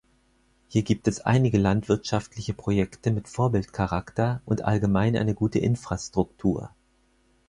Hier 0.67 0.81
gibt 0.81 1.07
es 1.07 1.19
einige 1.21 1.59
landwirtschaftliche 1.59 2.55
Projekte 2.55 3.11
mit 3.11 3.27
Vorbildcharakter 3.27 4.41
und 4.45 4.63
allgemein 4.63 5.15
eine 5.15 5.35
gute 5.35 5.59
Infrastruktur. 5.59 6.71